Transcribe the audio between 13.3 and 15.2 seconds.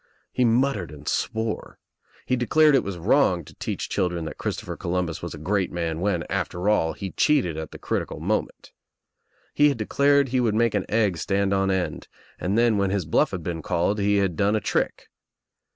been called he had done a trick.